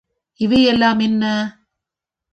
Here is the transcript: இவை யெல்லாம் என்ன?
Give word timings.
இவை 0.39 0.59
யெல்லாம் 0.65 0.99
என்ன? 0.99 1.23